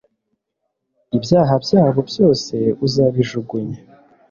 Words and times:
ibyaha 1.17 1.53
byabo 1.63 1.99
byose 2.09 2.55
uzabijugunya 2.85 3.79